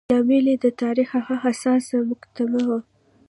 لامل 0.09 0.45
یې 0.51 0.55
د 0.63 0.65
تاریخ 0.81 1.09
هغه 1.17 1.35
حساسه 1.43 1.97
مقطعه 2.09 2.59
وه. 2.67 2.79